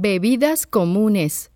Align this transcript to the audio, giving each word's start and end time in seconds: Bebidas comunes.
Bebidas 0.00 0.64
comunes. 0.64 1.50